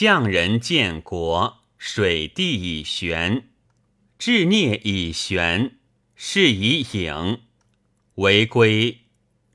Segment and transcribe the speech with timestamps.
[0.00, 3.48] 匠人建国，水地以悬，
[4.16, 5.72] 志孽以悬，
[6.14, 7.40] 是以影。
[8.14, 8.98] 为归，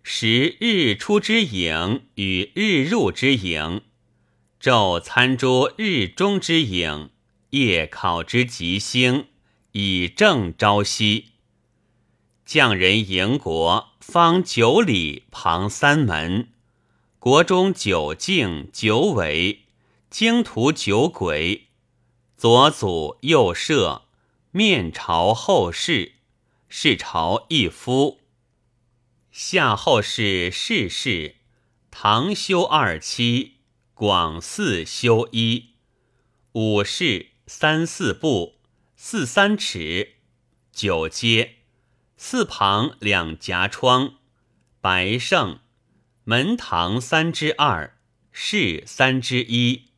[0.02, 3.84] 时日出之影与日入之影，
[4.62, 7.12] 昼参诸日中之影，
[7.52, 9.28] 夜考之吉星，
[9.72, 11.28] 以正朝夕。
[12.46, 16.50] 匠人营国，方九里，旁三门。
[17.18, 19.63] 国中九境九纬，
[20.14, 21.70] 经图九轨，
[22.38, 24.04] 左祖右社，
[24.52, 26.18] 面朝后世，
[26.70, 28.20] 世朝一夫。
[29.32, 31.38] 夏后氏世世，
[31.90, 33.54] 唐修二期，
[33.96, 35.72] 广四修一，
[36.52, 38.60] 五世三四步，
[38.96, 40.18] 四三尺，
[40.72, 41.56] 九阶，
[42.18, 44.18] 四旁两夹窗，
[44.80, 45.60] 白胜。
[46.24, 47.98] 门堂三之二，
[48.32, 49.93] 室三之一。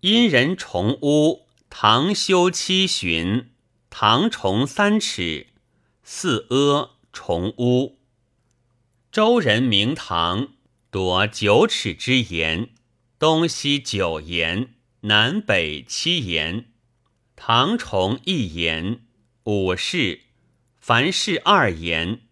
[0.00, 3.50] 因人重屋，堂修七旬，
[3.90, 5.48] 堂重三尺，
[6.02, 7.98] 四阿重屋。
[9.12, 10.54] 周人明堂，
[10.90, 12.70] 夺九尺之言，
[13.18, 16.72] 东西九言，南北七言。
[17.36, 19.02] 堂重一言，
[19.44, 20.20] 五室，
[20.78, 22.22] 凡事二言。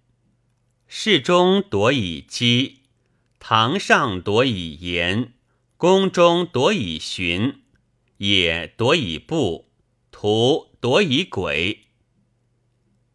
[0.86, 2.78] 室中夺以基。
[3.38, 5.34] 堂上夺以言，
[5.78, 7.62] 宫中夺以循，
[8.16, 9.70] 野夺以布，
[10.10, 11.84] 徒夺以轨。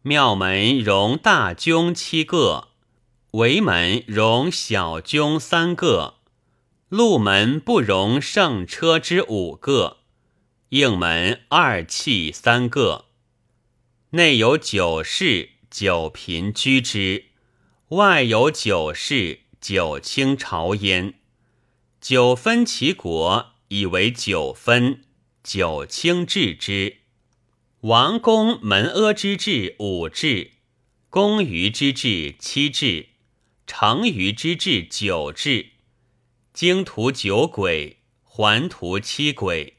[0.00, 2.68] 庙门容大镛七个，
[3.32, 6.20] 围门容小镛三个，
[6.88, 9.98] 路门不容圣车之五个，
[10.70, 13.08] 应门二器三个。
[14.12, 17.24] 内有九室，九嫔居之；
[17.88, 19.40] 外有九室。
[19.60, 21.14] 九卿朝焉，
[22.04, 25.04] 九分其国，以为九分。
[25.42, 26.98] 九卿治之。
[27.80, 30.50] 王公门阿之治五治，
[31.08, 33.06] 公余之治七治，
[33.66, 35.70] 成余之治九治。
[36.52, 39.78] 经图九轨，环图七轨，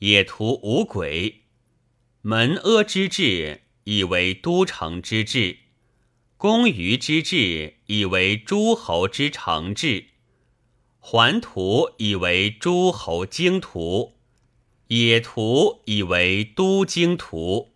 [0.00, 1.44] 野图五轨。
[2.20, 5.60] 门阿之治，以为都城之治。
[6.36, 10.08] 公余之治，以为诸侯之成治；
[11.04, 14.14] 环图以为诸侯经图；
[14.86, 17.74] 野图以为都经图。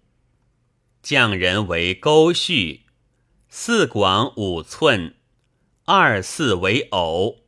[1.02, 2.82] 匠人为勾序，
[3.48, 5.16] 四广五寸，
[5.86, 7.40] 二四为偶。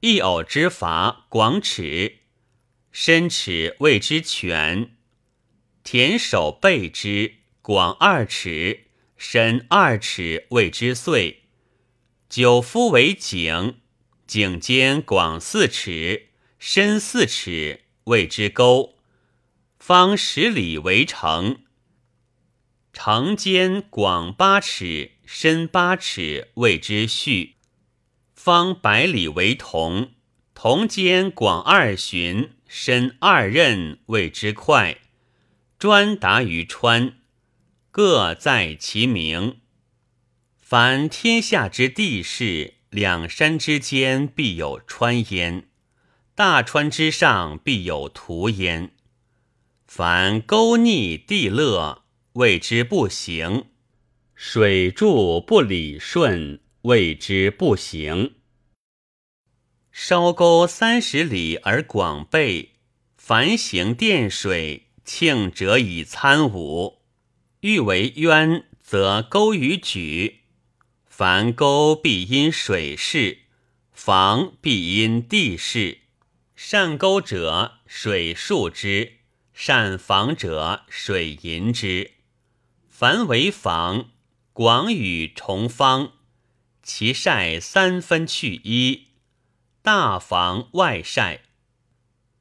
[0.00, 2.18] 一偶之法广尺，
[2.90, 4.96] 深尺谓之全。
[5.84, 8.88] 田守背之广二尺。
[9.16, 11.44] 深二尺谓之岁，
[12.28, 13.76] 九夫为井，
[14.26, 18.96] 井间广四尺，深四尺谓之沟，
[19.78, 21.58] 方十里为城。
[22.92, 27.54] 城间广八尺，深八尺谓之序，
[28.34, 30.10] 方百里为同。
[30.54, 34.98] 同间广二旬，深二仞谓之快，
[35.78, 37.18] 专达于川。
[37.92, 39.60] 各在其名。
[40.58, 45.64] 凡天下之地势，两山之间必有川焉；
[46.34, 48.92] 大川之上必有图焉。
[49.86, 53.66] 凡沟逆地乐，谓之不行；
[54.34, 58.36] 水注不理顺，谓之不行。
[59.92, 62.76] 烧沟三十里而广备，
[63.18, 67.02] 凡行殿水，庆者以参伍。
[67.60, 70.45] 欲为渊，则沟于举；
[71.18, 73.38] 凡沟必因水势，
[73.90, 76.00] 防必因地势。
[76.54, 79.12] 善沟者，水树之；
[79.54, 82.10] 善防者，水银之。
[82.90, 84.10] 凡为防，
[84.52, 86.12] 广与重方，
[86.82, 89.06] 其晒三分去一，
[89.80, 91.44] 大防外晒。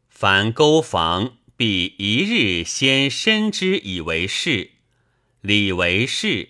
[0.10, 4.72] 凡沟防，必一日先深之以为是。
[5.40, 6.50] 礼为事，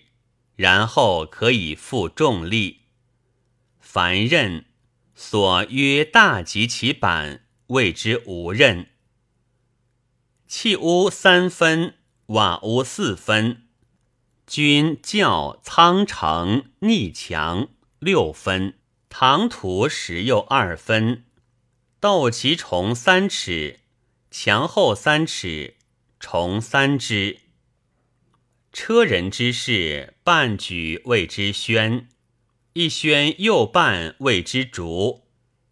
[0.56, 2.80] 然后可以负重力。
[3.78, 4.66] 凡刃
[5.14, 8.90] 所约大及其板，谓之无刃。
[10.46, 11.94] 器屋三分，
[12.26, 13.68] 瓦屋四分，
[14.46, 17.68] 君教仓城逆墙
[17.98, 21.24] 六分，唐土石又二分，
[21.98, 23.80] 斗其重三尺，
[24.30, 25.76] 墙厚三尺，
[26.20, 27.40] 重三之。
[28.78, 32.08] 车人之事，半举谓之宣；
[32.74, 35.22] 一宣右半谓之竹；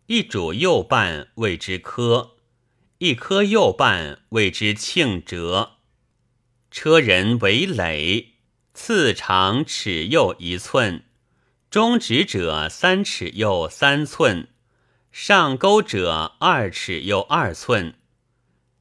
[0.07, 2.37] 一主右半谓之科；
[2.97, 5.73] 一颗右半谓之庆折。
[6.71, 8.37] 车人为垒，
[8.73, 11.05] 次长尺右一寸，
[11.69, 14.49] 中指者三尺右三寸，
[15.13, 17.97] 上钩者二尺右二寸。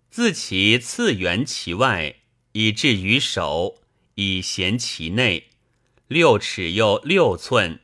[0.10, 2.22] 自其次圆其外，
[2.54, 3.83] 以至于手，
[4.16, 5.50] 以衔其内，
[6.08, 7.80] 六尺又六寸，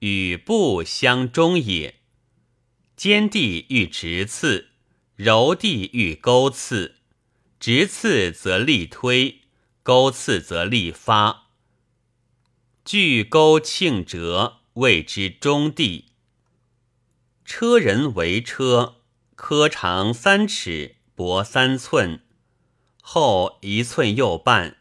[0.00, 1.96] 与步相中也。
[2.96, 4.68] 尖地欲直刺，
[5.16, 6.96] 柔地欲钩刺。
[7.58, 9.42] 直刺则力推，
[9.84, 11.46] 钩刺则力发。
[12.84, 16.06] 巨钩庆折，谓之中地。
[17.44, 18.96] 车人为车，
[19.36, 22.20] 科长三尺，薄三寸，
[23.00, 24.78] 厚一寸右半，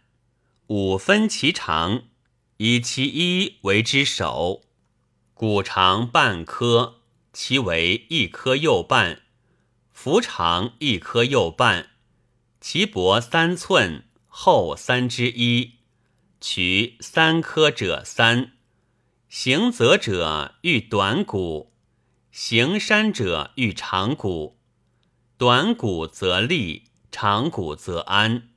[0.73, 2.03] 五分其长，
[2.55, 4.61] 以其一为之首，
[5.33, 7.01] 骨长半颗。
[7.33, 9.21] 其为一颗右半，
[9.91, 11.89] 腹长一颗右半，
[12.61, 15.79] 其薄三寸，厚三之一。
[16.39, 18.53] 取三颗者三。
[19.27, 21.73] 行则者欲短骨，
[22.31, 24.57] 行山者欲长骨。
[25.37, 28.50] 短骨则利，长骨则安。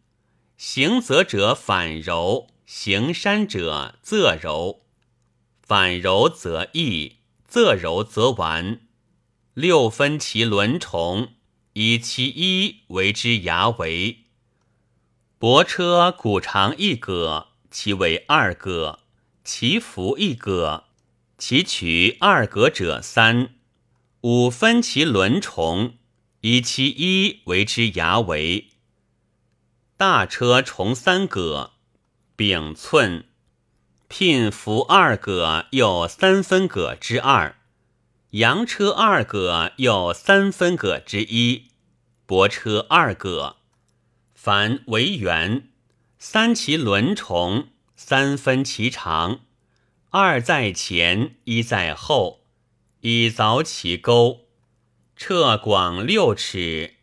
[0.66, 4.80] 行则者反柔，行山者则柔。
[5.62, 7.16] 反柔则易。
[7.46, 8.80] 色柔则完，
[9.52, 11.34] 六分其轮虫，
[11.74, 14.24] 以其一为之牙为。
[15.38, 19.00] 帛车骨长一葛，其为二葛；
[19.44, 20.84] 其服一葛，
[21.38, 23.54] 其取二葛者三。
[24.22, 25.94] 五分其轮虫，
[26.40, 28.70] 以其一为之牙为。
[29.96, 31.70] 大车重三葛，
[32.34, 33.26] 丙寸。
[34.08, 37.54] 聘服二葛，又三分葛之二；
[38.30, 41.70] 羊车二葛，又三分葛之一；
[42.26, 43.56] 帛车二葛。
[44.34, 45.68] 凡为圆，
[46.18, 49.42] 三其轮重，三分其长，
[50.10, 52.40] 二在前，一在后，
[53.00, 54.40] 以凿其沟。
[55.16, 56.94] 彻广六尺，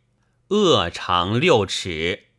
[0.50, 2.31] 扼长六尺。